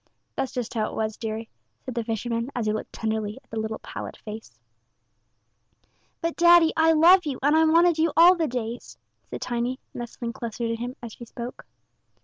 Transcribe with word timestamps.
That's 0.35 0.51
just 0.51 0.73
how 0.73 0.89
it 0.89 0.95
was, 0.95 1.15
deary," 1.15 1.47
said 1.85 1.93
the 1.93 2.03
fisherman, 2.03 2.49
as 2.55 2.65
he 2.65 2.73
looked 2.73 2.91
tenderly 2.91 3.37
at 3.43 3.51
the 3.51 3.59
little 3.59 3.77
pallid 3.77 4.17
face. 4.17 4.57
"But, 6.21 6.35
daddy, 6.35 6.73
I 6.75 6.91
love 6.91 7.23
you, 7.27 7.37
and 7.43 7.55
I 7.55 7.65
wanted 7.65 7.99
you 7.99 8.11
all 8.17 8.33
the 8.35 8.47
days," 8.47 8.97
said 9.29 9.41
Tiny, 9.41 9.79
nestling 9.93 10.33
closer 10.33 10.67
to 10.67 10.75
him 10.75 10.95
as 11.03 11.13
she 11.13 11.25
spoke. 11.25 11.67